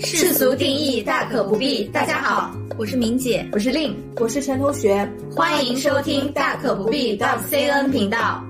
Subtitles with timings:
[0.00, 1.84] 世俗定义大可不必。
[1.90, 8.44] 大家好，我是明姐，我是令，我是陈同学，欢迎收听大可不必 .cn 频道。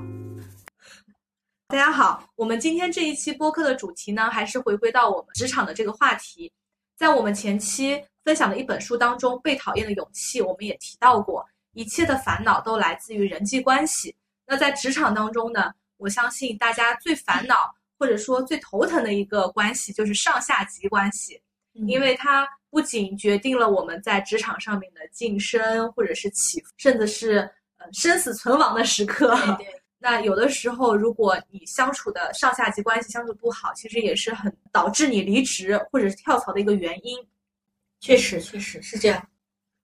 [1.69, 6.51] 大家好，我们今天这一期播客的主题呢，还是回归到我们职场的这个话题。
[6.97, 14.15] 在我们前期分享的一本书当中，《被讨厌的勇气》，我们也提到过，一切的烦恼都来自于人际关系。
[14.47, 21.39] 那在职场当中呢，我相信大家最烦恼或者说最头疼的一个关系就是上下级关系，
[21.87, 27.37] 因为它不仅决定了我们在职场上面的晋升或者是起伏，甚至是
[27.77, 29.37] 呃生死存亡的时刻。
[30.03, 37.19] 那有的时候，如果你相处的上下级关系相处不好，其实也是很导致你离职或者是跳槽的一个原因。
[38.01, 39.29] 确实，确实是这样。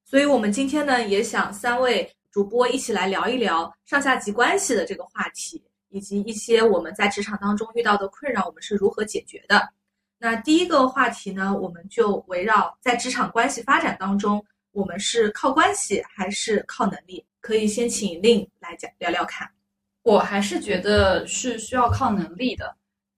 [0.06, 9.68] 所以我们今天呢，也想三位主播一起来聊一聊上下级关系的这个话题，以及一些我们在职场当中遇到的困扰，我们是如何解决的。
[10.18, 17.24] 那第一个话题呢，我们就围绕在职场关系发展当中，我们是靠关系还是靠能力？
[17.40, 19.48] 可以先请令来讲聊聊看。
[20.02, 22.76] 我还是觉得是需要靠能力的，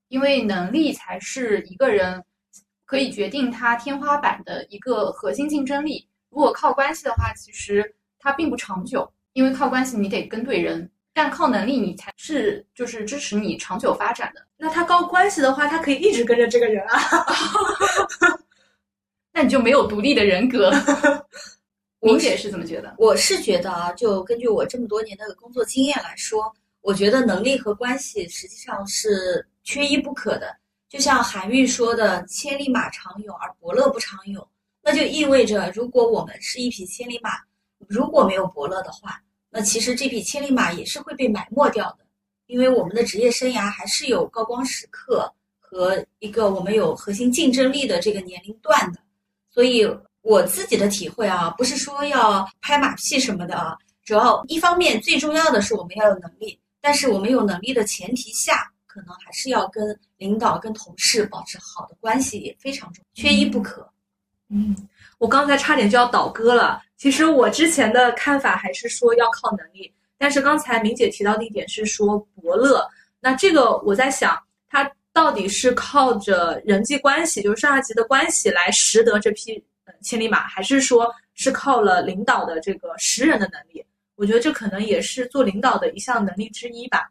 [0.08, 2.22] 因为能力才是一个人
[2.84, 6.08] 可以决定他天花板的一个核心竞争力。
[6.30, 10.90] 如果靠关系的话，其实它并不长久，因为靠关系你得跟对人，
[11.20, 14.46] 但靠能力你才是就是支持你长久发展的。
[14.56, 17.00] 那他靠关系的话，他可以一直跟着这个人啊，
[19.34, 20.70] 那你就没有独立的人格。
[21.98, 22.94] 明姐是怎么觉得？
[22.98, 26.54] 我是觉得啊，就根据我这么多年的工作经验来说。
[26.80, 30.56] 我觉得能力和关系实际上是缺一不可的，
[30.88, 34.48] 就像韩愈说的“千里马常有，而伯乐不常有”，
[34.80, 37.32] 那就意味着，如果我们是一匹千里马，
[37.88, 41.98] 如果没有伯乐的话，那其实这匹千里马也是会被埋没掉的，
[42.46, 49.00] 因为我们的职业生涯还是有高光时刻和一个我们有核心竞争力的这个年龄段的。
[49.50, 49.88] 所以
[50.22, 56.58] 我自己的体会啊，不是说要拍马屁什么的啊，主要一方面最重要的是我们要有能力。
[56.80, 63.86] 但是我们有能力的前提下，可能还是要跟领导、跟同事保持好的关系，也非常重要，缺一不可。
[64.48, 64.76] 嗯，
[65.18, 66.82] 我刚才差点就要倒戈了。
[66.96, 72.84] 其实我之前的看法还是说要靠能力，但是刚才明姐提到的一点是说伯乐。
[73.20, 74.36] 那这个我在想，
[74.68, 79.62] 他到底是靠着人际关系，就是上下级的关系来识得这匹
[80.02, 83.84] 千里马，还是说是靠了领导的这个识人的能力？
[84.16, 87.08] 我觉得这可能也是做领导的一项能力之一吧。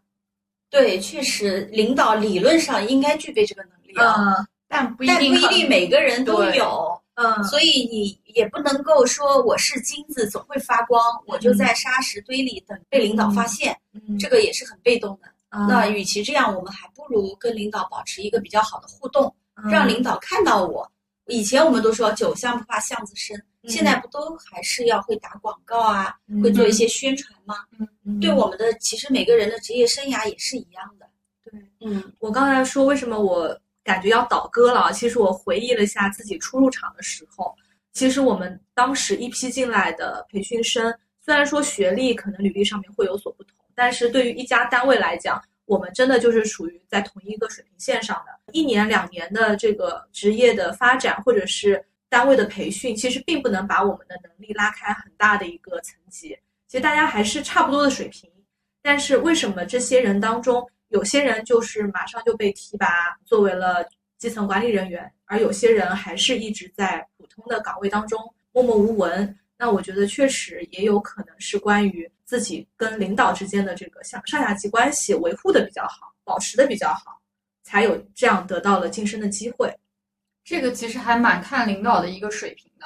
[0.70, 7.02] 对，确实，领导理论上应该具备这个能力啊，但不一定，不一定每个人都有。
[7.18, 13.76] 嗯，所以你也不能够说我是金子总会发光，我就在沙石堆里等被领导发现，
[14.20, 15.28] 这个也是很被动的。
[15.68, 19.36] 那与其这样，我们还不如跟领导保持一个比较好的互动，
[19.70, 20.90] 让领导看到我。
[21.26, 23.44] 以前我们都说酒香不怕巷子深。
[23.64, 27.56] 现在不都还是要会打广告啊，会做一些宣传吗？
[28.06, 31.06] 嗯，对我们的其实每个人的职业生涯也是一样的。
[31.44, 34.92] 对，嗯，我刚才说为什么我感觉要倒戈了？
[34.92, 37.56] 其实我回忆了一下自己初入场的时候，
[37.94, 40.94] 其实我们当时一批进来的培训生，
[41.24, 48.32] 虽然说学历可能履历上面会有所不同，但是对于一家单位来讲，我们真的就是属于在同一个水平线上的。
[48.52, 51.84] 一年两年的这个职业的发展，或者是。
[52.10, 56.30] 单位的培训其实并不能把我们的能力拉开很大的一个层级，
[56.66, 58.32] 其实大家还是差不多的水平。
[58.82, 63.86] 但是为什么这些人当中，有些人就是马上就被提拔作为了
[64.18, 68.20] 基层管理人员，而有些人还是一直在普通的岗位当中
[68.52, 69.38] 默默无闻？
[69.58, 77.20] 那我觉得确实也有可能是关于自己跟领导之间的这个像上下级关系维护的比较好，保持的比较好，
[77.64, 79.76] 才有这样得到了晋升的机会。
[80.44, 82.86] 这个其实还蛮看领导的一个水平的，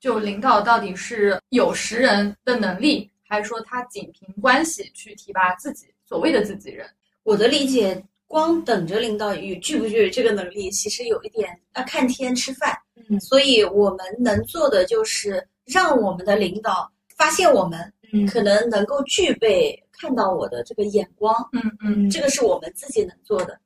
[0.00, 6.88] 就领导到底是有识人的能力，还是说他仅凭关系去提拔自己所谓的自己人？
[7.24, 12.76] 我的理解，光等着领导与具不具备这个能力，其实有一点要看天吃饭。
[13.08, 21.34] 嗯，所以我们能做的就是让我们的领导发现我们，嗯，可能能够具备看到我的这个眼光。
[21.52, 23.58] 嗯嗯，这个是我们自己能做的。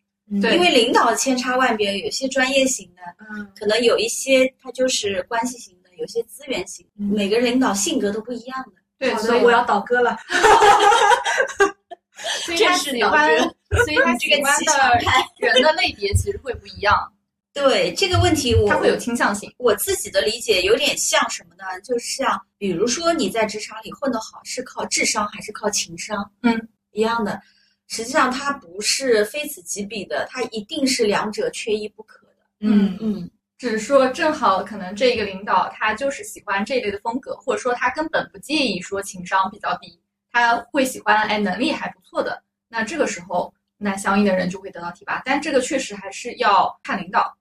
[0.43, 8.73] 对，因为领导千差万别，有些专业型的，嗯，可能有一些他就是关系型的，有些资源型，每个领导性格都不一样的。
[8.99, 10.17] 对，所以我要倒戈了。
[12.45, 14.99] 所以他喜欢，所以他喜欢的
[15.39, 17.13] 人的类别其实会不一样。
[17.53, 19.51] 对这个问题，我他会有倾向性。
[19.57, 21.81] 我自己的理解有点像什么呢？
[21.83, 26.31] 就是像，比如说你在职场里混得好，是靠智商还是靠情商？
[26.43, 27.41] 嗯，一样的。
[27.89, 32.33] 实际上，它不是非此即彼的，它一定是两者缺一不可的。
[32.61, 39.99] 嗯嗯，只是说正好可能这个领导他就是喜欢这一类的风格，或者说他根本不介意说情商比较低，
[40.37, 47.35] 他会喜欢哎能力还不错的，那这个时候那相应的人就会得到提拔，但这个确实还是要看领导。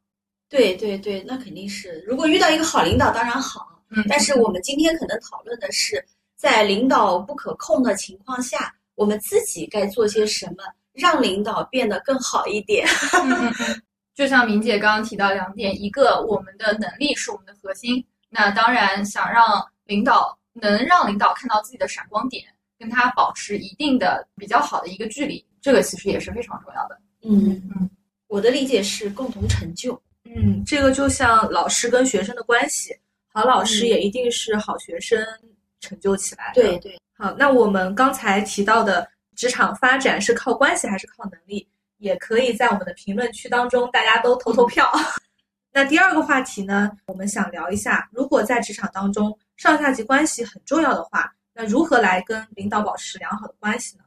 [0.47, 6.06] 对对对，那肯定是，如果遇到一个好领导当然好，嗯但是我们今天可能讨论的是，
[6.38, 10.63] 在领导不可控的情况下，我们自己该做些什么，
[10.94, 12.88] 让领导变得更好一点。
[13.12, 13.81] 嗯嗯嗯，
[14.13, 19.44] 就像明姐刚刚提到两点，一个我们的能力是我们的核心，那当然想让
[19.86, 22.45] 领导能让领导看到自己的闪光点，
[22.77, 27.00] 跟他保持一定的比较好的一个距离，这个其实也是非常重要的。
[27.24, 27.89] 嗯嗯，
[28.27, 30.00] 我的理解是共同成就。
[30.25, 32.95] 嗯，这个就像老师跟学生的关系，
[33.31, 35.25] 好老师嗯也一定是好学生
[35.80, 36.62] 成就起来的。
[36.62, 41.68] 对对，好，那我们刚才提到的职场发展是靠关系还是靠能力，
[41.98, 44.92] 也可以在我们的评论区当中大家都投投票。
[45.71, 54.04] 那第二个话题呢，我们想聊一下，如果在职场当中上下级关系很重要的话，那如何来跟领导保持良好的关系呢？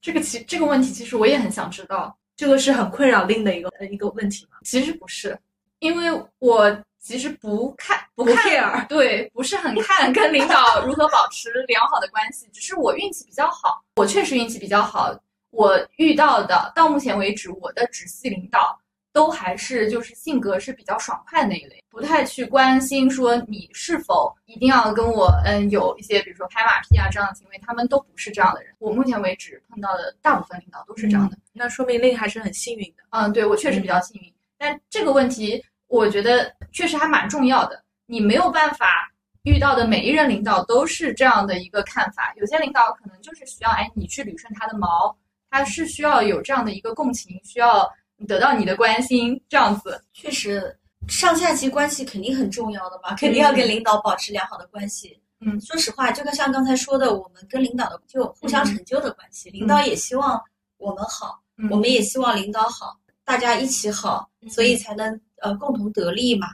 [0.00, 4.56] 这个其这个问题其实我也很想知道，这个是很困扰令的一个呃一个问题嘛。
[4.64, 5.38] 其实不是，
[5.80, 15.14] 因为我其实不看不 care 对，不是很看跟领导如何保持良好的关系，只是我运气比较好，我确实运气比较好，
[15.50, 18.80] 我遇到的到目前为止我的直系领导
[19.16, 28.74] 都还是就是性格是比较爽快的那一类，不太去关心说你是否一定要跟我嗯有一些比如说拍马屁啊这样的行为，他们都不是这样的人。
[28.78, 31.38] 我目前为止碰到的大部分领导都是这样的。
[31.54, 33.02] 那说明令还是很幸运的。
[33.08, 37.82] 嗯，对我确实比较幸运，但这个问题我觉得确实还蛮重要的。
[38.04, 39.10] 你没有办法
[39.44, 45.16] 遇到的每一任领导都是这样的一个看法，有些领导可能就是需要哎你去捋顺他的毛，
[45.48, 47.90] 他是需要有这样的一个共情，需要
[48.26, 50.02] 得到你的关心这样子。
[50.12, 50.78] 确实，
[51.08, 55.18] 上下级关系肯定很重要的嘛，肯定要跟领导保持良好的关系。
[55.40, 60.40] 嗯说实话，就跟像刚才说的，我们跟领导的就互相成就的关系，领导也希望
[60.78, 66.48] 我们好，嗯我们也希望领导好，大家一起好，所以才能呃共同得利嘛。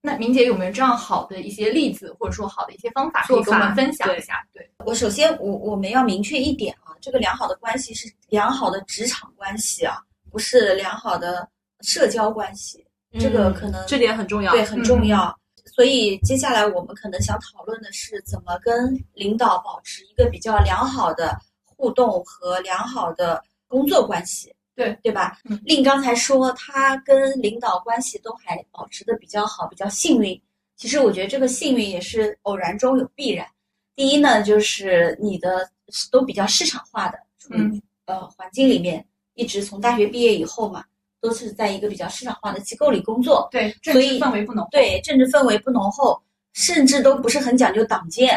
[0.00, 4.42] 那明姐有没有这样好的一些例子，或者说好的一些方法可以跟我们分享一下？
[4.54, 9.98] 对，我首先我我们要明确一点啊，这个良好的关系是良好的职场关系啊，
[10.36, 11.48] 不是良好的
[11.80, 12.86] 社交关系，
[13.18, 14.52] 这个可能嗯这点很重要。
[14.52, 15.34] 对，很重要。
[15.64, 21.34] 所以接下来我们可能想讨论的是，怎么跟领导保持一个比较良好的
[21.64, 24.54] 互动和良好的工作关系。
[24.74, 25.58] 对对吧嗯？
[25.64, 30.38] 令刚才说他跟领导关系都还保持的比较好，比较幸运。
[30.76, 33.46] 其实我觉得这个幸运也是偶然中有必然。
[33.94, 35.66] 第一呢，就是你的
[36.12, 39.02] 都比较市场化的，处于嗯呃环境里面，
[39.36, 40.84] 一直从大学毕业以后嘛，
[41.20, 43.48] 都是在一个比较市场化的机构里工作。
[43.52, 44.66] 对，政治所以氛围不浓。
[44.70, 46.20] 对，政治氛围不浓厚，
[46.54, 48.36] 甚至都不是很讲究党建。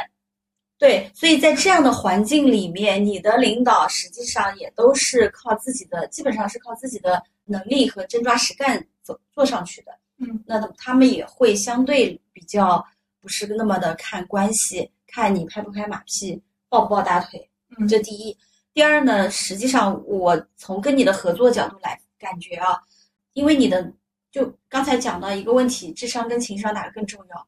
[0.77, 9.91] 对，所以在这样的环境里面，你的领导实际上也都是靠自己的，基本上是靠自己的能力和真抓实干走做上去的。
[10.19, 12.85] 嗯，那他们也会相对比较
[13.21, 17.49] 不是那么的看关系，看你拍不拍马屁，抱不抱大腿。
[17.77, 18.37] 嗯这第一。
[18.73, 22.79] 第二呢，实际上我从跟你的合作角度来感觉啊，
[23.33, 23.91] 因为你的
[24.31, 27.47] 就刚才讲到一个问题，智商跟情商哪个更重要？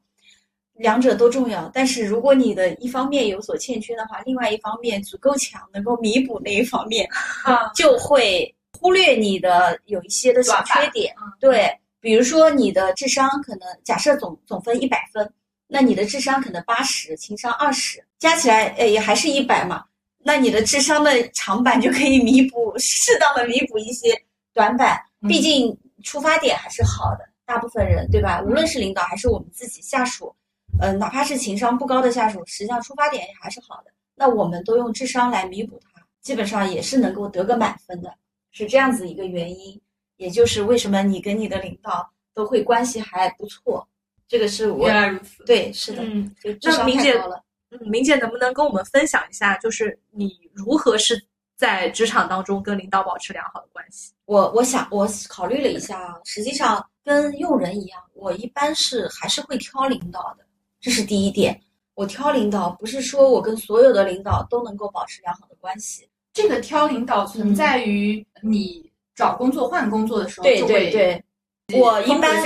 [0.74, 7.08] 两者都重要，但是如果你的一方面有所欠缺的话，另外一方面足够强，能够弥补那一方面，
[7.74, 11.14] 就会忽略你的有一些的小缺点。
[11.22, 15.30] 嗯对，比如说你的智商可能假设总总分一百分，
[15.68, 19.84] 那你的智商可能八十，情商二十，加起来呃也还是一百嘛。
[20.22, 24.08] 那你的智商的长板就可以弥补适当的弥补一些
[24.52, 27.28] 短板，嗯毕竟出发点还是好的。
[27.44, 28.40] 大部分人对吧？
[28.40, 30.34] 无论是领导还是我们自己下属，
[30.80, 33.90] 呃，哪怕是情商不高的下属，实际上出发点也还是好的。
[34.14, 38.14] 那我们都用智商来弥补它，基本上也是能够得个满分的，
[38.52, 39.78] 是这样子一个原因。
[40.16, 43.86] 也就是为什么你跟你的领导都会关系还不错，
[44.28, 45.44] 这个是我原来如此。
[45.44, 47.42] 对是的，嗯，就智商太高了。
[47.72, 51.20] 嗯，明姐能不能跟我们分享一下，就是你如何是
[51.56, 54.12] 在职场当中跟领导保持良好的关系？
[54.26, 60.44] 我我想我考虑了一下啊，实际上跟用人一样，我一般是还是会挑领导的，
[60.80, 61.58] 这是第一点。
[61.94, 71.24] 我挑领导不是说我跟所有的领导都能够保持良好的关系，这个挑领导存在于你找工作换工作的时候，对就会对
[71.66, 72.42] 对，我一般。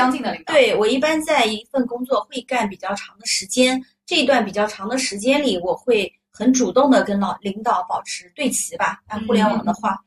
[0.46, 9.98] 对我一般在一份工作会干比较长的时间，这一段比较长的时间里，我会很主动的跟老领导保持对齐吧，按互联网的话，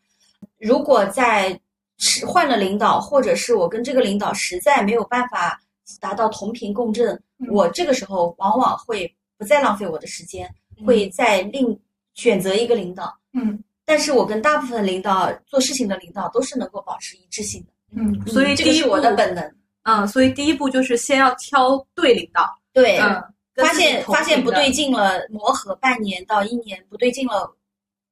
[0.58, 1.60] 如果在
[1.98, 5.62] 是换了领导，或者是我跟这个领导实在没有办法
[6.00, 7.48] 达到同频共振，嗯。
[7.51, 10.50] 我这个时候往往会不再浪费我的时间，
[10.86, 11.77] 会再另
[12.13, 13.13] 选择一个领导。
[13.34, 13.62] 嗯。
[13.86, 19.56] 但是我跟大部分领导做事情的领导都是能够保持一致性的，嗯所以这个是我的本能。
[19.82, 23.24] 嗯，所以第一步就是先要挑对领导，对，嗯，跟
[23.61, 27.55] 发现发现不对劲了，磨合半年到一年不对劲了，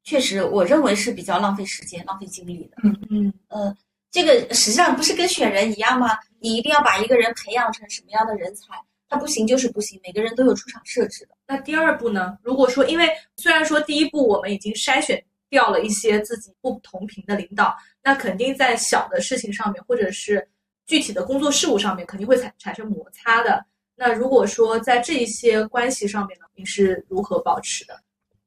[0.03, 2.77] 确实我认为是比较浪费时间、浪费精力的。
[3.09, 3.75] 嗯呃，
[4.11, 6.17] 这个实际上不是跟选人一样吗？
[6.39, 8.67] 你一定要把一个人培养成什么样的人才，
[9.09, 11.35] 他不行就是不行，每个人都有出场设置的。
[11.47, 12.37] 那第二步呢？
[12.43, 20.47] 如果说，因为虽然说第一步我们已经筛选掉了一些自己不同频的领导，那肯定在小的事情上面，或者是
[20.85, 23.65] 具体的工作事务上面，肯定会产产生摩擦的。
[23.99, 27.99] 那如果说在这一些关系上面呢，你是如何保持的？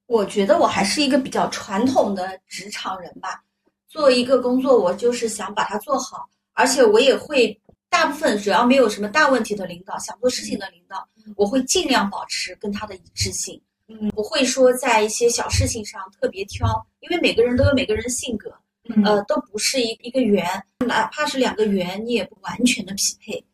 [0.07, 3.42] 我觉得我还是一个比较传统的职场人吧。
[3.88, 11.04] 做一个工作，我就是想把它做好，而且我也会大部分只要没有什么大问题的领导，想做事情的领导，
[11.35, 13.61] 我会尽量保持跟他的一致性。
[13.92, 16.64] 嗯不会说在一些小事情上特别挑，
[17.00, 18.49] 因为每个人都有每个人性格，
[18.85, 20.47] 嗯呃，都不是一一个圆，
[20.87, 23.45] 哪怕是两个圆，你也不完全的匹配，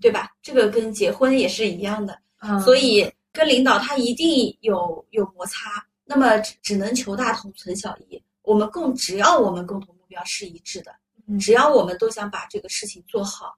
[0.00, 0.30] 对吧？
[0.42, 2.18] 这个跟结婚也是一样的。
[2.40, 8.22] 嗯所以跟领导他一定有有摩擦，那么只只能求大同存小异。
[8.42, 10.92] 我们共只要我们共同目标是一致的，
[11.26, 13.56] 嗯只要我们都想把这个事情做好，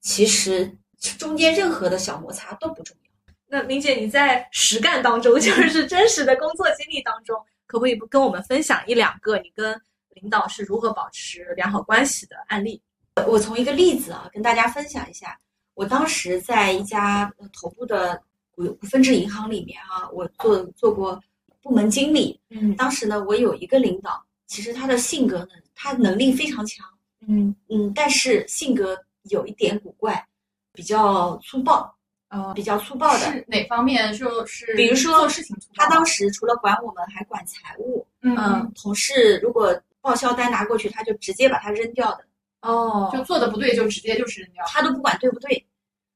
[0.00, 0.76] 其实
[1.18, 3.34] 中间任何的小摩擦都不重要。
[3.46, 9.78] 那明姐，你在实干当中，就是真实的工作经历当中，可不可以不跟我们分享一两个你跟
[10.10, 12.80] 领导是如何保持良好关系的案例？
[13.26, 15.38] 我从一个例子啊，跟大家分享一下。
[15.74, 18.20] 我当时在一家呃头部的
[18.54, 21.20] 股股份制银行里面啊，我做做过
[21.62, 22.38] 部门经理。
[22.50, 26.86] 嗯当时呢，我有一个领导，其实他的性格呢，他能力非常强，
[27.26, 28.98] 嗯嗯，但是性格
[29.30, 30.26] 有一点古怪，
[30.72, 31.94] 比较粗暴，
[32.28, 33.32] 呃比较粗暴的。
[33.32, 34.12] 是哪方面？
[34.14, 38.06] 就是比如说做事情粗暴，他当时除了管我们，还管财务。
[38.20, 42.24] 嗯嗯，同事如果报销单拿过去，他就直接把它扔掉的。
[42.62, 44.64] 哦就做的不对就直接就是扔掉。
[44.66, 45.66] 他都不管对不对，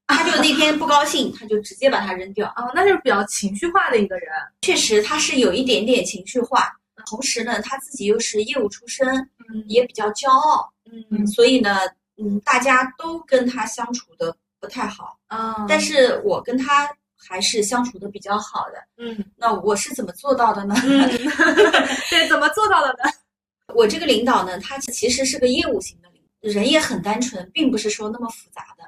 [0.06, 2.48] 他就那天不高兴，他就直接把它扔掉。
[2.56, 4.28] 哦，那就是比较情绪化的一个人。
[4.62, 6.72] 确实，他是有一点点情绪化，
[7.06, 9.06] 同时呢，他自己又是业务出身，
[9.48, 10.72] 嗯也比较骄傲，
[11.10, 11.80] 嗯所以呢，
[12.16, 15.18] 嗯，大家都跟他相处的不太好。
[15.26, 16.88] 啊但是我跟他
[17.18, 18.74] 还是相处的比较好的。
[18.98, 20.76] 嗯那我是怎么做到的呢？
[20.84, 21.08] 嗯，
[22.08, 23.10] 对，怎么做到的呢？
[23.74, 26.08] 我这个领导呢，他其实是个业务型的
[26.48, 28.84] 人也很单纯，并不是说那么复杂的。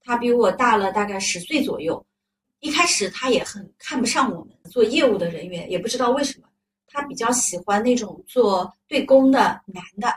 [0.00, 2.04] 他比我大了大概十岁左右，
[2.60, 6.46] 一开始他也很看不上我们做业务的人员，也不知道为什么，
[6.86, 10.12] 他比较喜欢那种做对公的男的，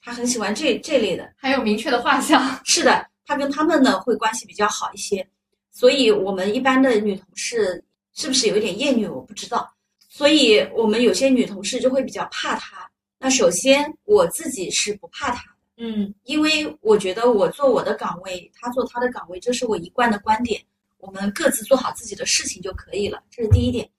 [0.00, 1.32] 他很喜欢这这类的。
[1.36, 2.42] 还有明确的画像。
[2.64, 5.26] 是的，他跟他们呢会关系比较好一些，
[5.70, 9.72] 所以我们一般的女同事是不是有一点厌女，我不知道。
[10.08, 12.90] 所以我们有些女同事就会比较怕他。
[13.18, 15.51] 那首先我自己是不怕他的，
[15.84, 20.62] 嗯因为我觉得我做我的岗位，他做他的岗位，这是我一贯的观点。
[20.98, 23.90] 我们各自做好自己的事情就可以了，这是第一点。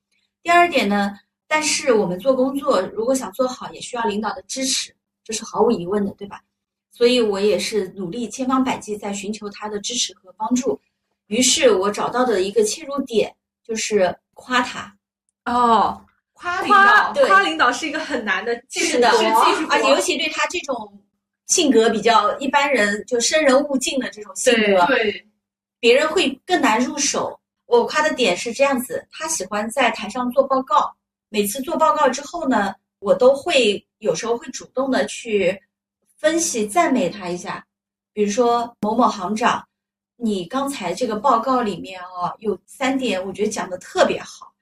[0.42, 1.12] 第二点呢，
[1.46, 6.42] 但是我们做工作如果想做好，也需要领导的支持，这是毫无疑问的，对吧？
[6.90, 10.80] 所以我也是努力千方百计在寻求他的支持和帮助。
[11.28, 14.96] 于是我找到的一个切入点就是夸他，
[15.44, 21.03] 哦，夸领夸导，对夸领导是一个很难的技术是的，活是技术活而且尤其对他这种
[21.48, 25.28] 性格比较一般人就生人勿近的这种性格，对，
[25.80, 27.40] 别人会更难入手。
[27.66, 30.94] 我夸的点是这样子，他喜欢在台上做报告，
[31.30, 35.60] 每次做报告之后呢，我都会有时候会主动的去
[36.18, 37.66] 分析赞美他一下，
[38.14, 39.66] 比如说某某行长，
[40.18, 44.54] 你刚才这个报告里面哦有三点，我觉得讲的特别好。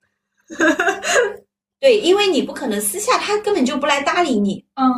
[1.79, 4.89] 对，因为你不可能私下他根本就不来搭理你，嗯，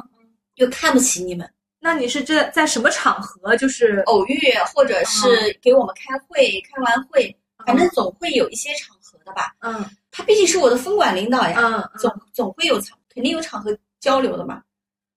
[0.55, 1.49] 又看不起你们，
[1.83, 3.57] 那你是这在什么场合？
[3.57, 4.39] 就是偶遇
[4.73, 7.35] 或者是给我们开会，开完会，
[7.65, 9.53] 反正总会有一些场合的吧。
[9.59, 14.63] 嗯他毕竟是我的分管领导呀，嗯总总会有场，肯定有场合交流的嘛。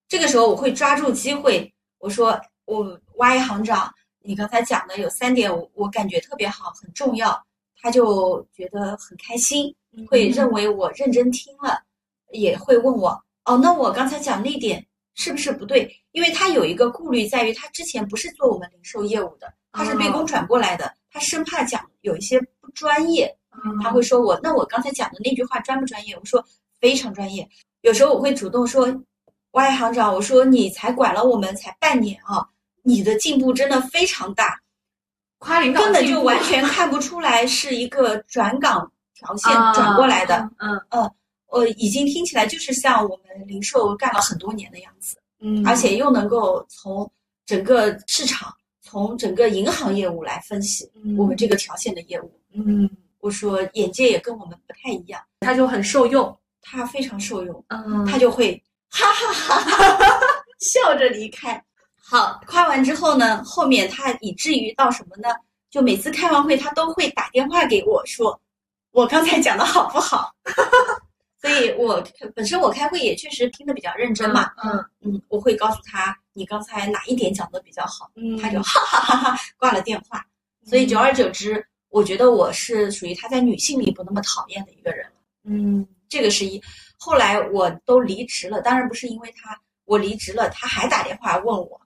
[0.09, 3.89] 这个时候我会抓住机会，我说我 Y 行长，
[4.25, 7.41] 你刚才讲的有三点，我我感觉特别好，很重要，
[7.81, 11.81] 他就觉得很开心，嗯会认为我认真听了，
[12.33, 13.11] 也会问我，
[13.45, 15.89] 哦，那我刚才讲那点是不是不对？
[16.17, 26.17] 因为他有一个顾虑在于，他之前不是做我们零售业务的，他是被哦公转过来的，他生怕讲有一些不专业，嗯他会说我，那我刚才讲的那句话专不专业？
[26.17, 26.43] 我说
[26.81, 27.47] 非常专业。
[27.83, 28.87] 有时候我会主动说
[29.51, 32.49] 喂，行长，我说你才管了我们才半年啊，
[32.83, 34.59] 你的进步真的非常大，
[35.37, 40.51] 夸领导根本就完全 看不出来是一个转岗条线啊转过来的。
[40.57, 40.81] 嗯
[41.49, 47.09] 呃，已经听起来就是像我们零售干了很多年的样子，嗯，而且又能够从
[47.45, 52.41] 整个市场、从整个银行业务来分析嗯我们这个条线的业务。
[52.53, 56.37] 嗯，我说眼界也跟我们不太一样，他就很受用。
[56.69, 58.61] 他非常受用，嗯他就会
[58.91, 60.21] 哈哈哈哈哈
[60.59, 61.63] 笑着离开。
[61.95, 65.29] 好，夸完之后呢，后面他以至于到什么呢？
[65.71, 68.41] 就每次开完会，他都会打电话给我说，
[68.91, 70.35] 我刚才讲的好不好？
[71.41, 72.03] 所以我
[72.35, 80.25] 本身我开会也确实听得比较认真嘛，嗯嗯，我会告诉他你刚才哪一点讲的比较好，嗯，他就哈哈哈哈挂了电话。
[80.65, 85.07] 所以久而久之，我觉得我是属于他在女性里不那么讨厌的一个人。
[85.45, 86.61] 嗯这个是一。
[86.99, 91.81] 后来我都离职了，当然不是因为他，我离职了，他还打电话问我，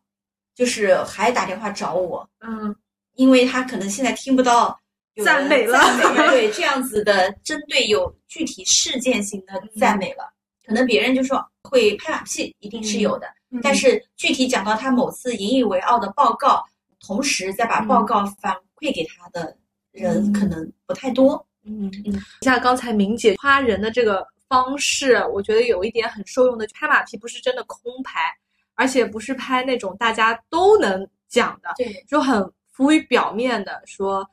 [0.55, 2.75] 就是还打电话找我，嗯
[3.17, 4.80] 因为他可能现在听不到
[5.25, 5.79] 赞美了
[6.31, 10.33] 对这样子的针对有具体事件型的赞美了。
[10.65, 16.65] 可能别人就说会拍马屁，一定是有的，嗯但是具体讲到他某次引以为傲的报告，
[17.01, 19.57] 同时再把报告反馈给他的
[19.91, 21.45] 人，嗯可能不太多。
[21.65, 28.21] 嗯嗯，像刚才明姐夸人的这个方式，我觉得有一点很受用的，拍马屁不是真的空拍，
[28.77, 34.25] 而且不是拍那种大家都能讲的，对，就很浮于表面的说。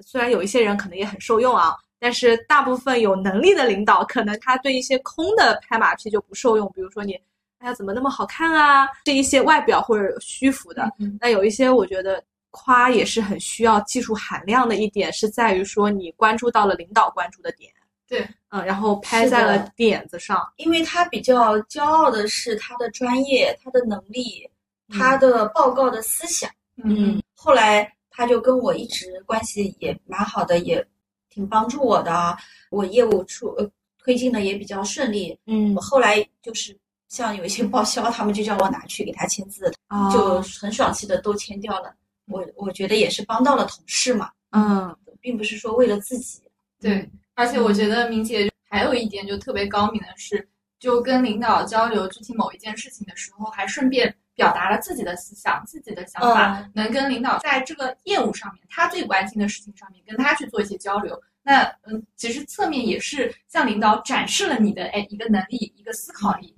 [0.00, 6.70] 虽然有一些人可能也很受用啊，但是大部分有能力的领导，可能他对一些空的拍马屁就不受用。
[6.74, 7.14] 比如说你，
[7.58, 10.92] 哎呀怎么那么好看啊，这一些外表或者虚浮的。
[10.98, 17.70] 嗯那有一些我觉得夸也是很需要技术含量的一点，是在于说你关注到了领导关注的点，
[18.08, 24.48] 对，嗯，然后拍在了点子上，因为他比较骄傲的是他的专业、他的能力、
[24.90, 26.50] 他的报告的思想。
[26.84, 30.82] 嗯后来他就跟我一直关系也蛮好的，也
[31.28, 32.34] 挺帮助我的啊。
[32.70, 35.38] 我业务出呃推进的也比较顺利。
[35.46, 36.74] 嗯我后来就是
[37.08, 41.94] 像有一些报销，他们就叫我拿去给他签字，啊就很爽气的都签掉了。
[42.26, 46.40] 我我觉得也是帮到了同事嘛，嗯并不是说为了自己。
[46.80, 50.48] 对，而且我觉得明姐还有一点就特别高明的是，
[50.78, 61.20] 就跟领导交流具体某一件事情的时候，还顺便表达了自己的思想、自己的想法，嗯能跟领导在这个业务上面，他最关心的事情上面，跟他去做一些交流。
[61.42, 66.54] 那嗯，其实侧面也是向领导展示了你的哎一个能力、一个思考力。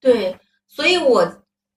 [0.00, 0.36] 对，
[0.66, 1.30] 所以我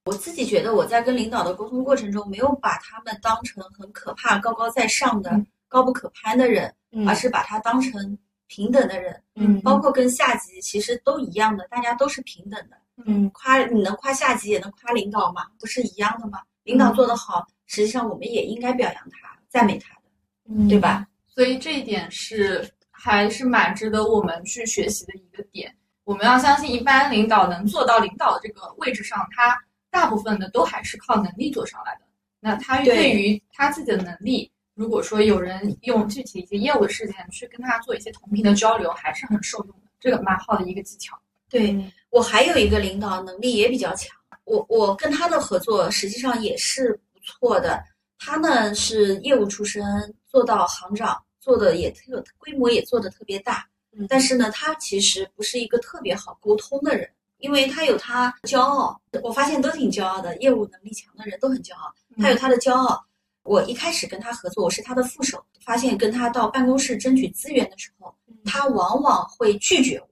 [0.05, 12.77] 我自己觉得我在跟领导的沟通过程中，没有把他们当成很可怕、高高在上的、嗯高不可攀的人，嗯而是把他当成平等的人，嗯包括跟下级其实都一样的，大家都是平等的。
[13.05, 16.41] 嗯夸你能夸下级，也能夸领导嘛，不是一样的吗？
[16.63, 20.01] 领导做得好，实际上我们也应该表扬他、赞美他的，
[20.49, 21.07] 嗯对吧？
[21.27, 25.73] 所以这一点是还是蛮值得我们去学习的一个点。
[26.03, 29.57] 我们要相信，一般领导能做到领导的这个位置上，他
[29.89, 32.01] 大部分的都还是靠能力做上来的。
[32.39, 39.89] 那他对对于他自己的能力，如果说有人用具体一些业务的事件去跟他做一些同频的交流，还是很受用的。
[39.99, 41.19] 这个蛮好的一个技巧。
[41.49, 44.15] 对嗯我还有一个领导能力也比较强，
[44.45, 47.83] 我我跟他的合作实际上也是不错的。
[48.17, 49.83] 他呢是业务出身，
[50.25, 54.05] 做到行长，做的也特规模也做的特别大嗯。
[54.09, 58.99] 但是呢，他其实不是一个特别好沟通的人，因为他有他骄傲。
[59.21, 61.93] 我发现都挺骄傲的，业务能力强的人都很骄傲。
[62.17, 63.03] 他有他的骄傲。
[63.43, 70.09] 我一开始跟他合作，我是他的副手，发现跟他到办公室争取资源的时候，他往往会拒绝我。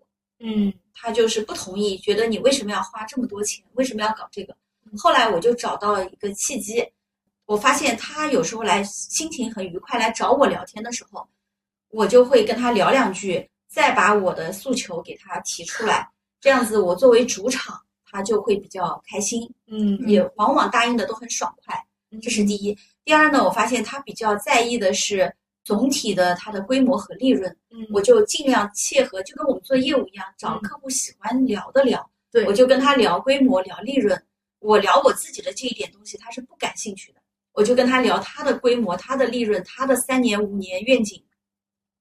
[0.47, 4.53] 嗯他就是不同意，觉得你为什么要花这么多钱，为什么要搞这个？
[4.85, 6.85] 嗯后来我就找到了一个契机，
[7.45, 11.27] 我发现他有时候来心情很愉快来找我聊天的时候，
[11.89, 16.07] 我就会跟他聊两句，再把我的诉求给他提出来，
[16.39, 21.75] 这样子我作为主场，他就会比较开心，嗯也往往答应的都很爽快。
[22.21, 22.77] 这是第一。
[23.03, 27.53] 第二呢，我发现他比较在意的是总体的它的规模和利润。
[27.71, 32.09] 嗯我就尽量切合，就跟我们做业务一样，找嗯客户喜欢聊的聊。
[32.31, 34.17] 对我就跟他聊规模，聊利润。
[34.59, 37.19] 我聊我自己的这一点东西，他是不感兴趣的。
[37.53, 41.21] 我就跟他聊他的规模、他的利润、他的三年、五年愿景。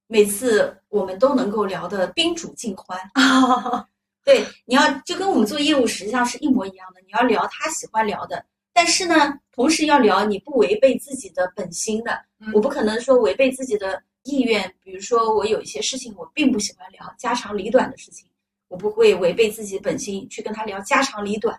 [0.07, 2.99] 每次我们都能够聊得宾主尽欢。
[3.15, 3.87] 啊
[4.25, 7.01] 对，你要就跟我们做业务实际上是一模一样的。
[7.03, 12.11] 你要聊他喜欢聊的，但是呢，同时要聊你不违背自己的本心的。
[12.41, 12.53] 嗯。
[12.53, 18.29] 我不可能说违背自己的意愿，比如说我有一些事情我并不喜欢聊家长里短的事情，
[18.69, 21.59] 我不会违背自己本心去跟他聊家长里短，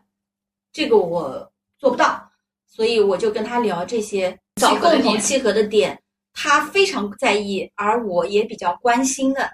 [0.74, 2.30] 这个我做不到，
[2.68, 5.98] 所以我就跟他聊这些找共同契合的点，
[6.34, 9.50] 他非常在意，而我也比较关心的，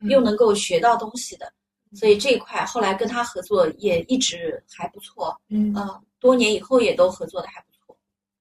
[0.00, 1.52] 又能够学到东西的，
[1.94, 5.72] 所以这一块后来跟他合作也一直还不错，嗯。
[5.76, 7.94] 呃，多年以后也都合作的还不错。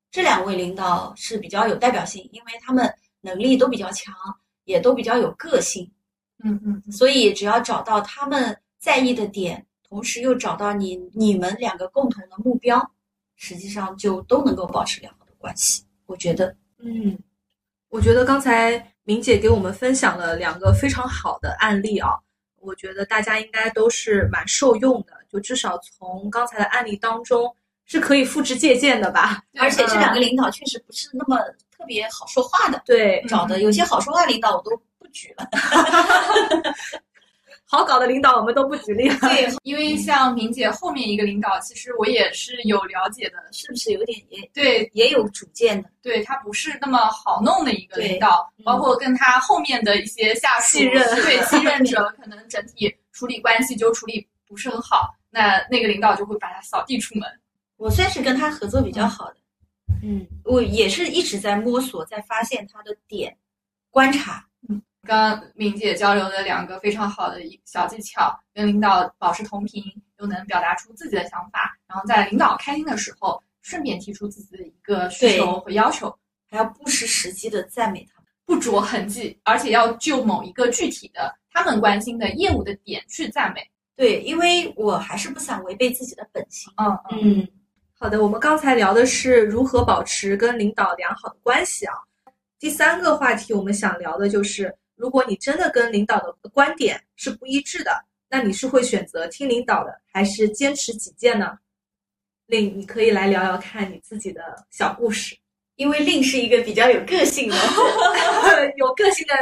[0.10, 4.16] 这两位领导是比较有代表性，因为他们能力都比较强，
[4.64, 5.92] 也都比较有个性。
[6.46, 12.82] 嗯嗯所以只要找到他们在意的点，同时又找到你你们两个共同的目标，
[13.36, 15.84] 实际上就都能够保持良好的关系。
[16.06, 17.20] 我觉得，嗯，
[17.90, 22.12] 我觉得刚才明姐给我们分享了两个非常好的案例啊，
[22.62, 27.54] 我觉得大家应该都是蛮受用的，就至少从刚才的案例当中
[27.94, 29.44] 是可以复制借鉴的吧。
[29.60, 31.38] 而且这两个领导确实不是那么
[31.78, 35.48] 特别好说话的，对，找的有些好说话领导我都不举了。
[37.66, 39.18] 好搞的领导我们都不举例了。
[39.22, 45.90] 对，因为像明姐后面一个领导，其实我也是有了解的，是不是有点也对也有主见的？
[46.02, 57.28] 对，他不是那么好弄的一个领导，嗯包括跟他后面的一些下属继任对继任者， 可能整体处理关系就处理不是很好，那那个领导就会把他扫地出门。
[57.78, 59.36] 我算是跟他合作比较好的，
[60.04, 63.36] 嗯，我也是一直在摸索，在发现他的点，
[63.90, 64.46] 观察。
[65.06, 69.84] 刚刚敏姐交流的两个非常好的一小技巧，跟领导保持同频，
[70.20, 76.18] 又能表达出自己的想法，然后在领导开心的时候，顺便提出自己的一个需求和要求，
[76.50, 78.30] 还要不失时机的赞美他们。
[78.46, 83.62] 不着痕迹，而且要就某一个具体的他们关心的业务的点去赞美。
[83.96, 86.72] 对，因为我还是不想违背自己的本心。
[86.78, 87.48] 嗯嗯，
[88.00, 91.94] 好的，我们刚才聊的是如何保持跟领导良好的关系啊。
[92.60, 97.92] 第三个话题，我们想聊的就是，如果你真的跟领导的观点是不一致的，
[98.30, 101.58] 那你是会选择听领导的，还是坚持己见呢？
[102.48, 105.34] 令你可以来聊聊看你自己的小故事，
[105.78, 107.56] 因为令是一个比较有个性的
[108.76, 109.34] 有个性的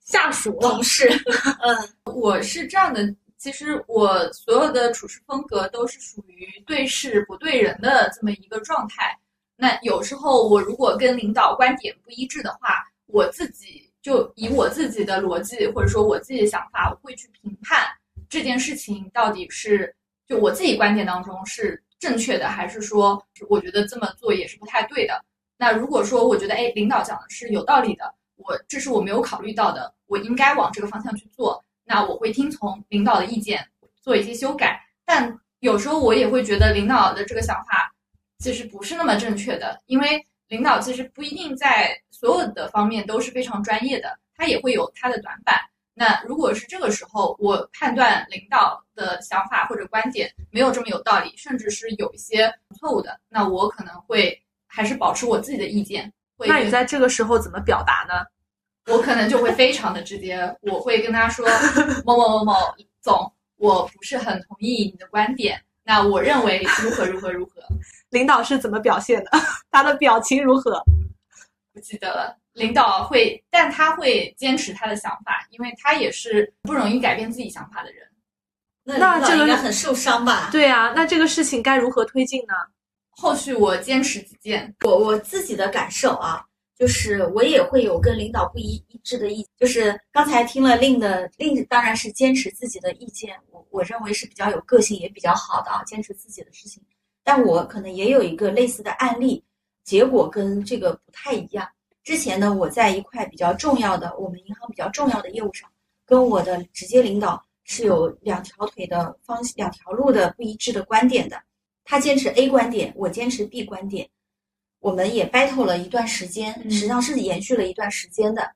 [0.00, 0.52] 下属。
[0.58, 1.06] 同事。
[1.60, 3.02] 嗯，我是这样的，
[3.46, 9.16] 其实我所有的处事风格都是属于对事不对人的这么一个状态。
[9.54, 17.86] 那有时候我如果跟领导观点不一致的话，我自己就以我自己的逻辑或者说我自己的想法，我会去评判
[18.28, 19.94] 这件事情到底是
[20.26, 25.24] 就我自己观点当中是正确的，还是说我觉得这么做也是不太对的。
[25.56, 33.66] 那如果说我觉得哎领导讲的是有道理的，我这是我没有考虑到的，我应该往这个方向去做，那我会听从领导的意见
[34.02, 34.78] 做一些修改。
[35.06, 37.90] 但有时候我也会觉得领导的这个想法
[38.38, 45.58] 其实不是那么正确的，因为领导其实不一定在所有的方面都是非常专业的，他也会有他的短板。
[45.94, 56.12] 那如果是这个时候，我判断领导的想法或者观点没有这么有道理，甚至是有一些错误的，那我可能会还是保持我自己的意见。
[56.36, 58.26] 会那你在这个时候怎么表达呢？
[58.86, 61.46] 我可能就会非常的直接，我会跟他说
[62.04, 62.54] 某某某某
[63.00, 67.62] 总，我不是很同意你的观点，那我认为如何如何如何，
[68.10, 69.30] 领导是怎么表现的？
[69.70, 70.82] 他的表情如何？
[71.72, 72.36] 不记得了。
[72.54, 78.02] 领导会，但他会坚持他的想法，因为他也是不容易改变自己想法的人。
[78.82, 80.48] 那领导那这个应该很受伤吧？
[80.50, 82.54] 对啊，那这个事情该如何推进呢？
[83.10, 86.42] 后续我坚持己见，我我自己的感受啊，
[86.78, 96.82] 就是我也会有跟领导不一一致的意，就是刚才听了令的令，当然是坚持自己的意见，我我认为是比较有个性也比较好的啊，坚持自己的事情。
[97.24, 99.42] 但我可能也有一个类似的案例，
[99.84, 101.66] 结果跟这个不太一样。
[102.04, 105.68] 之前呢，我在一块比较重要的我们银行比较重要的业务上，
[106.04, 111.42] 跟我的直接领导是有两条腿的方两条路的不一致的观点的。
[111.84, 114.08] 他坚持 A 观点，我坚持 B 观点。
[114.86, 118.48] 我们也 battle 了一段时间，嗯实际上是延续了一段时间的。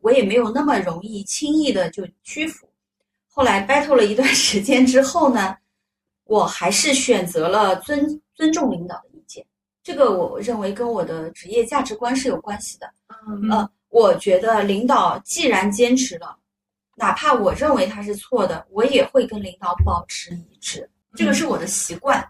[0.00, 2.68] 我也没有那么容易轻易的就屈服。
[3.30, 5.56] 后来 battle 了一段时间之后呢，
[6.26, 9.46] 我还是选择了尊尊重领导的意见。
[9.80, 12.92] 这个我认为跟我的职业价值观是有关系的。
[13.28, 16.36] 嗯呃，我觉得领导既然坚持了，
[16.96, 20.90] 哪怕我认为他是错的，我也会跟领导保持一致。
[21.14, 22.28] 这个是我的习惯，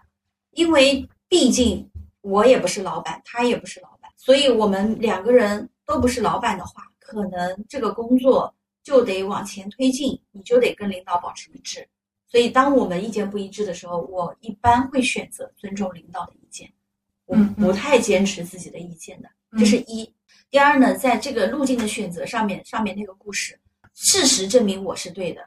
[0.51, 1.89] 因为毕竟
[2.29, 11.87] 我也不是老板，他也不是老板，所以我们两个人都不是老板的话，可能这个工作就得往前推进，你就得跟领导保持一致。
[12.27, 16.71] 所以当我们意见不一致的时候，我一般会选择尊重领导的意见，
[17.25, 19.29] 我不太坚持自己的意见的。
[19.57, 20.07] 这是一。
[20.51, 23.59] 第二呢，在这个路径的选择上面，上面那个故事，
[23.95, 25.41] 事实证明我是对的，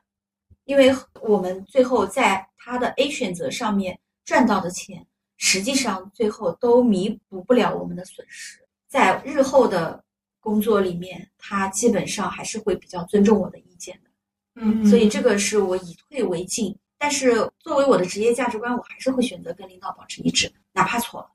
[0.64, 5.06] 因为我们最后在他的 A 选择上面赚到的钱，
[5.44, 8.60] 实际上最后都弥补不了我们的损失。
[8.86, 10.00] 在日后的
[10.38, 14.10] 工作里面，他基本上还是会比较尊重我的意见的。
[14.54, 16.78] 嗯所以这个是我以退为进。
[16.96, 21.26] 但是作为我的职业价值观，我还是会选择跟领导保持一致，哪怕错了。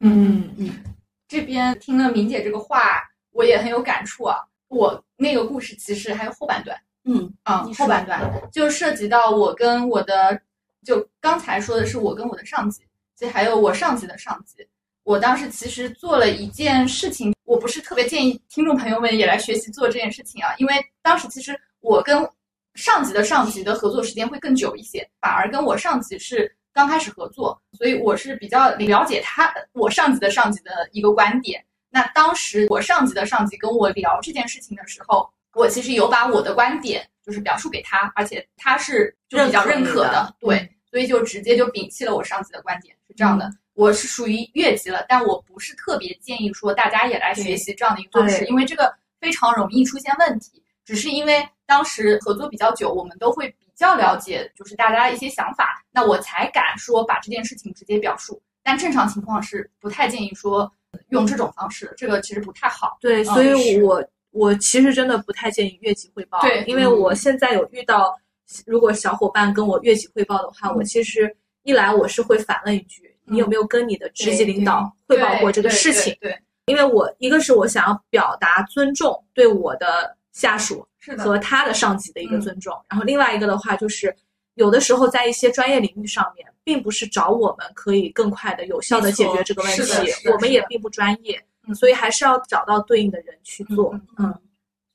[0.00, 0.70] 嗯嗯
[1.26, 4.36] 这边听了明姐这个话，我也很有感触啊。
[4.68, 10.38] 我那个故事其实还有后半段，嗯啊、后半段就涉及到我跟我的，
[10.84, 12.82] 就刚才说的是我跟我的上级，
[13.16, 14.66] 其实还有我上级的上级。
[15.02, 22.28] 我当时其实做了一件事情，我不是特别建议听众朋友们也来学习做这件事情啊，因为当时其实我跟
[22.74, 31.64] 上级的上级的合作时间会更久一些，反而跟我上级是刚开始合作，所以我是比较了解他我上级的上级的一个观点。
[31.88, 43.52] 那当时我上级的上级跟我聊这件事情的时候，我其实有把我的观点就是表述给他，而且他是就比较认可的对，所以就直接就摒弃了我上级的观点，是这样的。
[43.74, 50.62] 我是属于越级了，但我不是特别建议说大家也来学习这样的一个方式，因为这个非常容易出现问题。
[50.86, 58.40] 只是因为当时合作比较久，我们都会比较了解，就是大家的一些想法，那我才敢说把这件事情直接表述。
[58.62, 60.72] 但正常情况是不太建议说
[61.10, 62.96] 用这种方式，这个其实不太好。
[63.02, 68.18] 对，嗯所以我我其实真的不太建议越级汇报，对因为我现在有遇到，
[68.64, 76.16] 如果小伙伴跟我越级汇报的话，嗯我其实一来我是会反问一句，你有没有跟你的直级领导汇报过这个事情？
[76.20, 80.86] 对，因为我一个是我想要表达尊重，对我的下属，
[81.18, 84.14] 和他的上级的一个嗯尊重，然后另外一个的话就是。
[84.54, 89.82] 有的时候，在一些专业领域上面，并不是找我们可以更快的、有效的解决这个问题
[90.32, 93.92] 我们也并不专业，嗯所以还是要找到对应的人去做。
[93.92, 94.34] 嗯嗯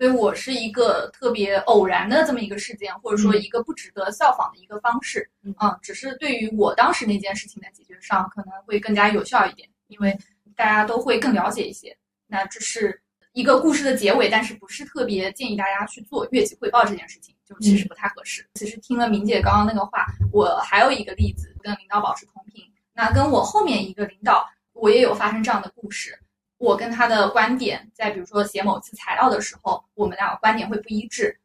[0.01, 5.29] 所以我是一个特别偶然的这么一个事件，或者说嗯一个不值得效仿的一个方式。
[5.43, 10.17] 嗯只是对于我当时那件事情的解决上，可能会更加有效一点，因为
[10.55, 11.95] 大家都会更了解一些。
[12.25, 12.99] 那这是
[13.33, 18.43] 一个故事的结尾，但是不是特别建议大家去做越级汇报这件事情，就其实不太合适。
[18.55, 22.63] 其实听了明姐刚刚那个话，我还有一个例子跟领导保持同频。
[22.91, 26.17] 那跟我后面一个领导，我也有发生这样的故事。
[26.61, 31.35] 我跟他的观点，在比如说写某次材料的时候，我们俩观点会不一致。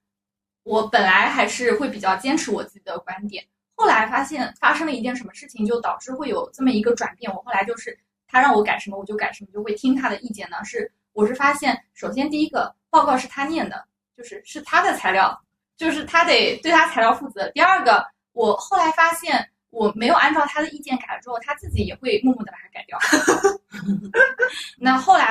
[0.63, 3.43] 我本来还是会比较坚持我自己的观点，
[3.77, 7.33] 后来发现发生了一件什么事情，就导致会有这么一个转变。
[7.35, 7.99] 我后来就是
[8.29, 10.63] 他让我改什么，我就改什么，就会听他的意见呢。
[10.65, 13.83] 是我是发现，首先第一个报告是他念的，
[14.19, 15.41] 就是是他的材料，
[15.79, 17.51] 就是他得对他材料负责。
[17.53, 22.99] 第二个，我后来发现我没有按照他的意见改了之后，他自己也会默默的把它改掉。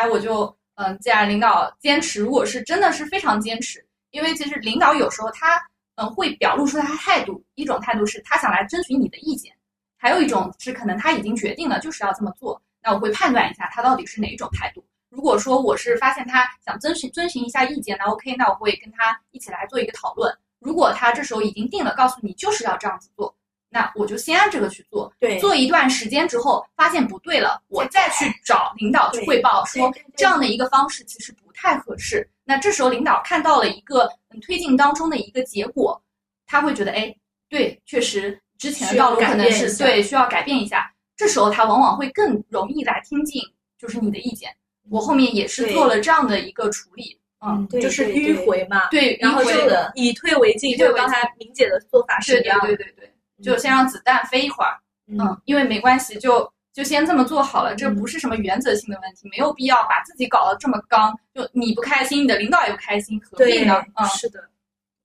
[0.07, 5.61] 我就，嗯，既然领导坚持，如果是真的是非常坚持，因为其实领导有时候他，
[5.95, 9.53] 嗯，会表露出他的态度，一种态度是他想来征询你的意见，
[9.97, 14.83] 还有一种是可能他已经决定了就是要这么做，那我会判断一下他到底是哪一种态度。
[15.09, 20.37] 如果说我是发现他想遵循遵循一下意见，那 OK，那我会跟他一起来做一个讨论。
[20.59, 23.33] 如果他这时候已经定了，告诉你就是要这样子做，
[23.75, 25.11] 那我就先按这个去做。
[25.19, 32.25] 对做一段时间之后，发现不对了，我再去找领导去汇报，说这样的一个方式其实不太合适。
[32.45, 36.01] 那这时候领导看到了一个嗯推进当中的一个结果，
[36.47, 37.13] 他会觉得，哎，
[37.49, 40.89] 对，确实之前的道路可能是对需要改变一下。
[41.17, 43.41] 这时候他往往会更容易来听进
[43.77, 44.49] 就是你的意见。
[44.89, 49.41] 我后面也是做了这样的一个处理，嗯，对就是迂回嘛，对，然后
[49.95, 52.67] 以退为进，就刚才明姐的做法是一样的。
[52.67, 53.11] 对对对，
[53.43, 63.83] 就先让子弹飞一会儿，嗯嗯，因为没关系，就就先这么做好了，这不是什么原则性的问题，没有必要把自己搞得这么刚，就你不开心，你的领导也不开心，何必呢？
[63.95, 64.39] 嗯，是的，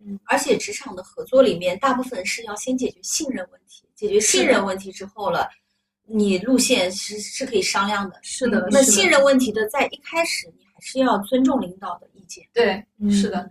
[0.05, 5.49] 嗯，而且职场的合作里面，大部分是要先解决信任问题，解决信任问题之后了，
[6.07, 8.19] 你路线是是可以商量的。
[8.23, 12.45] 是的，那信任问题的，在一开始你还是要尊重领导的意见。
[12.53, 13.49] 对，嗯是的，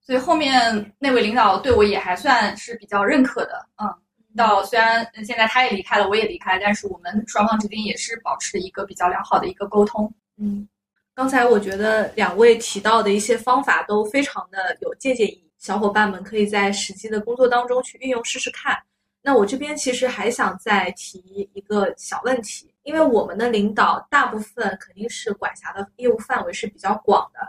[0.00, 3.94] 所以后面那位领导对我也还算是比较认可的，嗯。
[4.36, 10.12] 到虽然现在他也离开了，我也离开，但是我们双方之间也是保持一个比较良好的一个沟通。
[10.38, 10.68] 嗯，
[11.14, 18.76] 刚才我觉得两位提到的一些方法都非常的有借鉴意义，小伙伴们可以在实际的工作当中去运用试试看。
[19.22, 27.40] 那我这边其实还想再提一个小问题，因为我们的领导大部分肯定是管辖的业务范围是比较广的。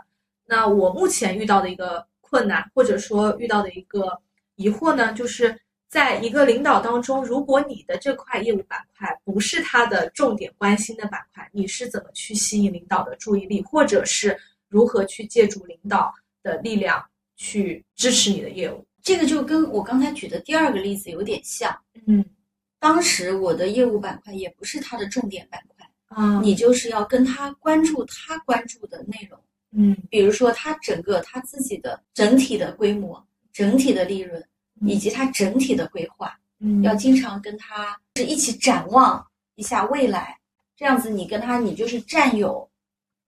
[0.44, 4.20] 那我目前遇到的一个困难，或者说遇到的一个
[4.56, 5.58] 疑惑呢，就是
[5.92, 14.34] 在一个领导当中，如果你的这块业务板块不是他的重点关心的板块，你是怎么去吸引领导的注意力，或者是
[14.70, 16.10] 如何去借助领导
[16.42, 17.04] 的力量
[17.36, 18.82] 去支持你的业务？
[19.02, 21.78] 这个就跟我刚才举的第二个例子有点像。
[22.06, 22.24] 嗯
[22.78, 29.38] 当时我的业务板块也不是他的重点板块，啊你就是要跟他关注他关注的内容，
[29.76, 34.42] 嗯比如说他整个他自己的整体的规模、整体的利润
[34.86, 40.38] 以及他整体的规划，嗯要经常跟他是一起展望一下未来。
[40.76, 42.68] 这样子，你跟他，你就是战友，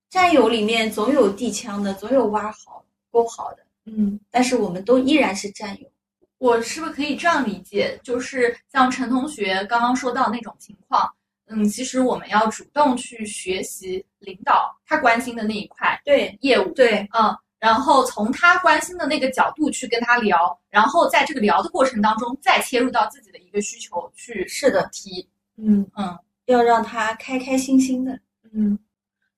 [0.09, 5.89] 战友里面总有递枪的，总有挖好沟好的，嗯但是我们都依然是战友。
[6.37, 7.97] 我是不是可以这样理解？
[8.03, 11.09] 就是像陈同学刚刚说到那种情况，
[11.47, 28.19] 嗯，其实我们要主动去学习领导他关心的那一块对业务，对嗯，然后从他关心的那个角度去跟他聊，然后在这个聊的过程当中，再切入到自己的一个需求去是的提，嗯嗯，要让他开开心心的。
[28.53, 28.77] 嗯，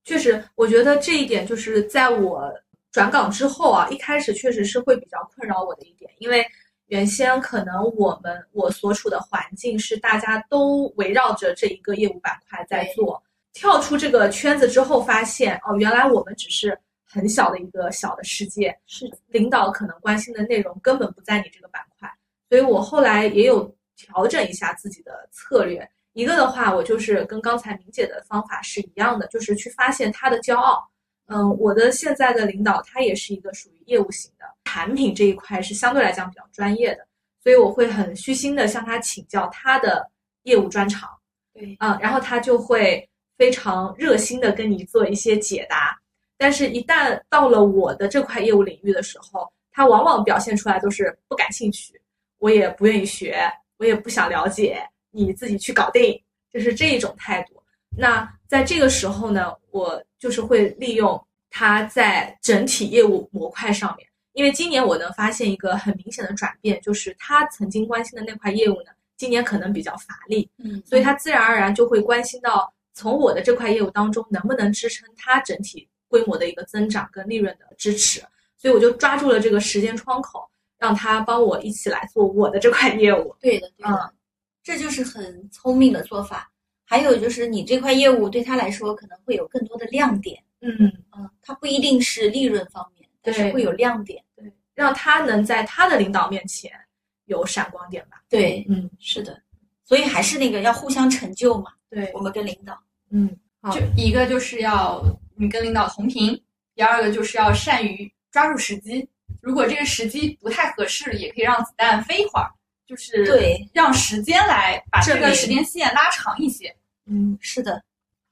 [0.03, 2.51] 确实，我觉得这一点就是在我
[2.91, 6.45] 转岗之后啊，一开始确实是会比较困扰我的一点，因为
[6.87, 13.21] 原先可能我们我所处的环境是大家都围绕着这一个业务板块在做，
[13.53, 16.77] 跳出这个圈子之后，发现哦，原来我们只是
[17.09, 22.11] 很小的一个小的世界，是领导可能关心的内容根本不在你这个板块，
[22.49, 25.89] 所以我后来也有调整一下自己的策略。
[26.13, 30.87] 一个的话，我就是跟刚才明姐的方法是一样的，就是去发现他的骄傲。
[31.27, 37.05] 嗯，我的现在的领导他也是一个属于业务型的，产品这一块是相对来讲比较专业的，
[37.43, 40.09] 所以我会很虚心的向他请教他的
[40.43, 41.09] 业务专长。
[41.53, 45.96] 对，啊、然后他就会非常热心的跟你做一些解答。
[46.37, 51.99] 但是，一旦到了我的这块业务领域的时候，他往往表现出来都是不感兴趣，
[52.37, 56.21] 我也不愿意学，我也不想了解，你自己去搞定，
[56.51, 57.61] 就是这一种态度。
[57.97, 61.19] 那在这个时候呢，我就是会利用
[61.49, 78.19] 他在整体业务模块上面，因为今年我能发现一个很明显的转变，就是他曾经关心的那块业务呢，今年可能比较乏力，嗯，所以他自然而然就会关心到从我的这块业务当中能不能支撑他整体规模的一个增长跟利润的支持，
[78.55, 83.35] 所以我就抓住了这个时间窗口，让他帮我一起来做我的这块业务。
[83.39, 84.13] 对的，对的，
[84.63, 86.51] 这就是很聪明的做法。
[86.85, 90.71] 还有就是你这块业务对他来说可能会有更多的亮点，嗯，
[91.17, 94.23] 嗯，它不一定是利润方面，但是会有亮点。
[94.35, 96.71] 对让他能在他的领导面前
[97.25, 98.21] 有闪光点吧。
[98.29, 99.41] 对，嗯，是的，
[99.83, 102.79] 所以还是那个要互相成就嘛，对我，们跟领导。
[103.09, 105.03] 嗯，好就一个就是要
[105.39, 106.41] 你跟领导同频，
[106.75, 109.07] 第二个就是要善于抓住时机。
[109.41, 112.49] 如果这个时机不太合适，也可以让子弹飞一会儿，
[112.85, 116.75] 就是对，让时间来把这个时间线拉长一些。
[117.05, 117.81] 嗯，是的，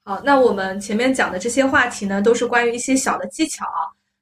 [0.04, 3.65] 好，那我们前面讲的这些话题呢，都是关于一些小的技巧。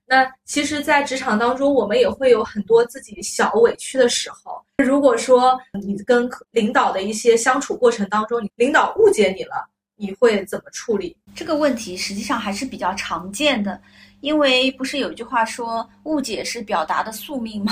[0.06, 4.64] 那其实，在职场当中，我们也会有很多自己小委屈的时候。
[4.84, 9.66] 如果说你跟领导的一些相处过程当中，你领导误解你了，
[10.04, 11.16] 你会怎么处理？
[11.34, 13.80] 这个问题实际上还是比较常见的，
[14.20, 17.72] 因为不是有一句话说误解是表达的宿命吗？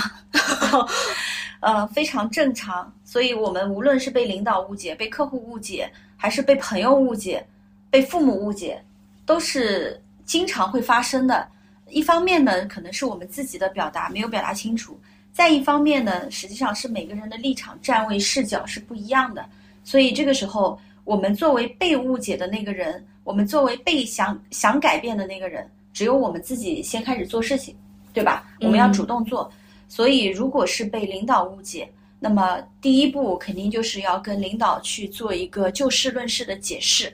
[1.60, 2.90] 呃，非常正常。
[3.04, 7.46] 所以，我们无论是被领导误解、被客户误解，还是被朋友误解、
[7.90, 8.82] 被父母误解，
[9.26, 11.46] 都是经常会发生的。
[11.90, 14.94] 一方面呢，可能是我们自己的表达没有表达清楚；
[15.34, 19.44] 再一方面呢，实际上是每个人的立场、站位、视角是不一样的。
[19.84, 27.74] 所以这个时候，我们作为被误解的那个人，我们作为被想想改变的那个人，只有我们自己先开始做事情，
[28.12, 28.48] 对吧？
[28.60, 29.50] 我们要主动做。
[29.88, 37.12] 所以，如果是被领导误解，那么第一步肯定就是要跟领导去做一个就事论事的解释，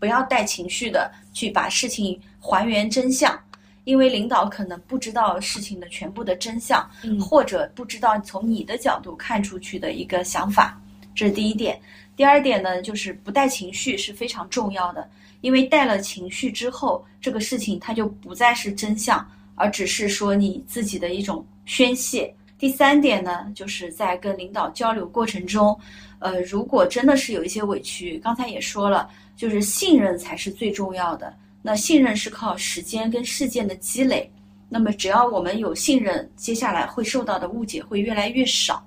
[0.00, 3.38] 不要带情绪的去把事情还原真相，
[3.84, 10.80] 因为领导可能不知道事情的全部的真相，嗯或者不知道从你的角度看出去的一个想法，
[11.14, 11.78] 这是第一点。
[12.16, 15.06] 第二点呢，就是不带情绪是非常重要的，
[15.42, 19.24] 因为带了情绪之后，这个事情它就不再是真相，
[19.54, 22.34] 而只是说你自己的一种宣泄。
[22.58, 25.78] 第三点呢，就是在跟领导交流过程中，
[26.20, 31.36] 呃，如果真的是有一些委屈，刚才也说了，就是信任才是最重要的。
[31.60, 34.32] 那信任是靠时间跟事件的积累，
[34.70, 38.82] 那么只要我们有信任，接下来会受到的误解会越来越少，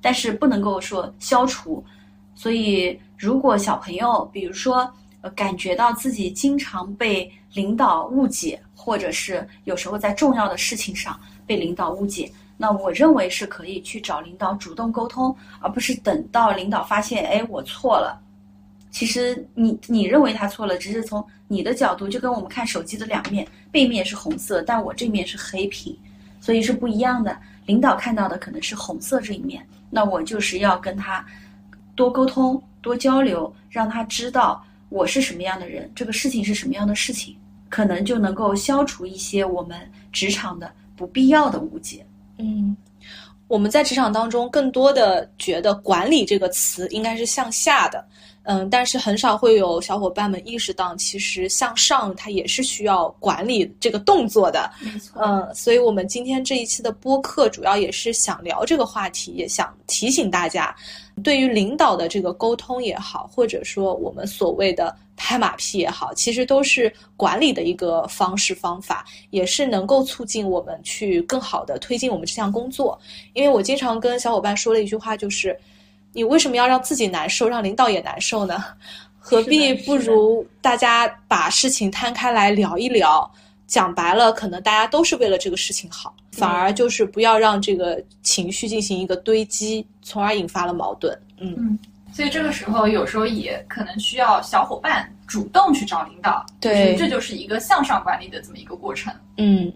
[0.00, 1.84] 但是不能够说消除。
[2.40, 18.18] 所以，如果小朋友，比如说，呃，感觉到自己经常被领导误解，或者是有时候在重要的事情上被领导误解，那我认为是可以去找领导主动沟通，而不是等到领导发现，哎，我错了。
[18.90, 25.94] 其实你你认为他错了，只是从你的角度，就跟我们看手机的两面，背面是红色，但我这面是黑屏。
[26.40, 27.38] 所以是不一样的。
[27.66, 31.22] 领导看到的可能是红色这一面，那我就是要跟他
[32.00, 37.36] 多沟通、多交流，让他知道我是什么样的人，这个事情是什么样的事情，
[37.68, 39.78] 可能就能够消除一些我们
[40.10, 42.06] 职场的不必要的误解。
[42.38, 42.74] 嗯，
[43.48, 48.02] 我们在职场当中更多的觉得“管理”这个词应该是向下的。
[48.44, 54.70] 嗯，但是很少会有小伙伴们意识到，其实向上它也是需要管理这个动作的。
[54.80, 60.74] 没错，嗯，所以我们今天这一期的播客主要也是想聊这个话题，也想提醒大家，
[61.22, 72.98] 对于领导的这个沟通也好，或者说我们所谓的拍马屁也好，其实都是管理的一个方式方法，也是能够促进我们去更好的推进我们这项工作。
[73.34, 75.56] 因为我经常跟小伙伴说的一句话就是。
[76.12, 78.64] 你为什么要让自己难受，让领导也难受呢？
[79.22, 83.30] 何必不如大家把事情摊开来聊一聊？
[83.66, 91.16] 讲白了，可能大家都是为了这个事情好，反而就是不要让这个情绪进行一个堆积，从而引发了矛盾。
[91.38, 91.78] 嗯，
[92.12, 99.14] 所以这个时候有时候也可能需要小伙伴主动去找领导，对，这就是一个向上管理的这么一个过程。
[99.36, 99.72] 嗯，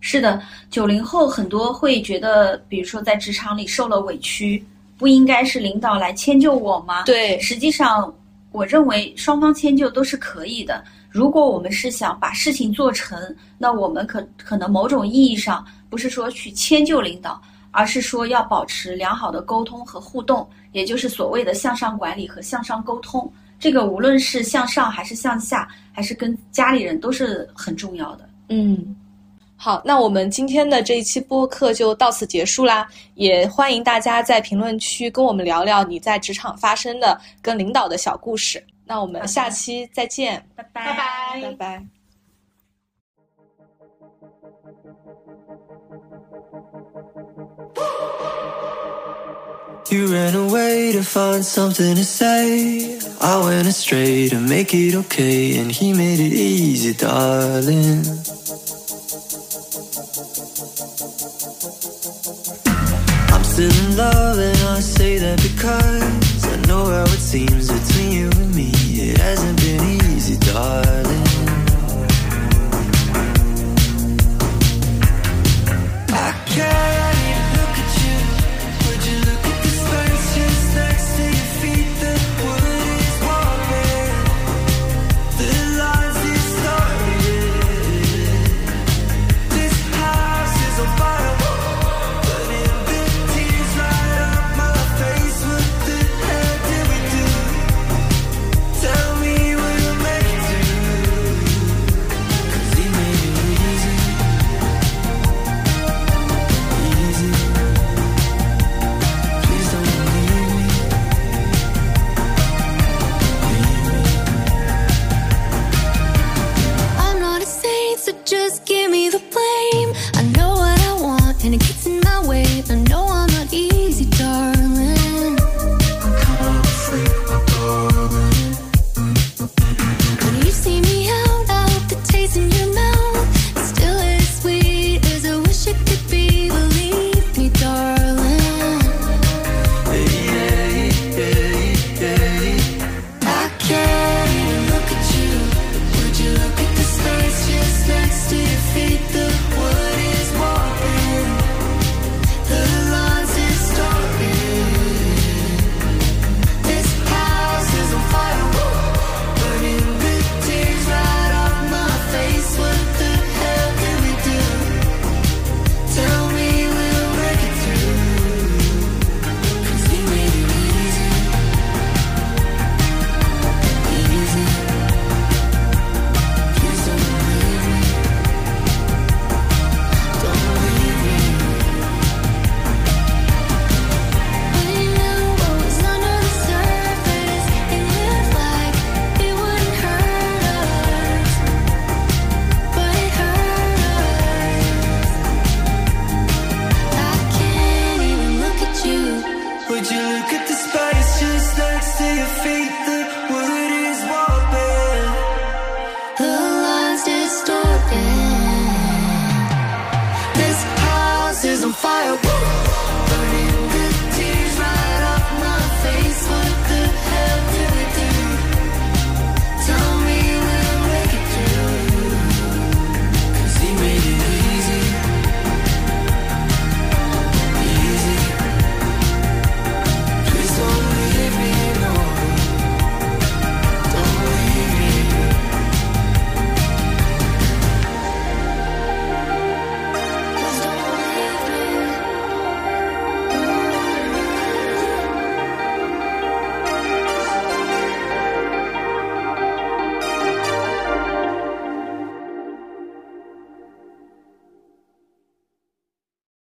[0.00, 4.62] 是的，九零后很多会觉得，比如说在职场里受了委屈。
[5.02, 7.02] 不应该是领导来迁就我吗？
[7.02, 8.14] 对，实际上，
[8.52, 10.84] 我认为双方迁就都是可以的。
[11.10, 13.18] 如果我们是想把事情做成，
[13.58, 17.42] 那我们可可能某种意义上不是说去迁就领导，
[17.72, 23.28] 而是说要保持良好的沟通和互动，也就是所谓的向上管理和向上沟通。
[23.58, 28.28] 这个无论是向上还是向下，还是跟家里人都是很重要的。
[28.50, 28.94] 嗯。
[29.64, 32.84] 好，那我们今天的这一期播客就到此结束啦。
[33.14, 38.60] 也欢迎大家在评论区跟我们聊聊你在职场发生的跟领导的小故事。
[38.84, 41.86] 那我们下期再见，拜拜拜拜拜拜。
[58.24, 58.61] still
[63.96, 68.70] love, and I say that because I know how it seems between you and me.
[68.74, 71.26] It hasn't been easy, darling.
[76.10, 77.01] I can't.